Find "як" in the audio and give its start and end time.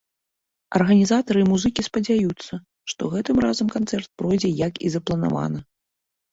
4.67-4.73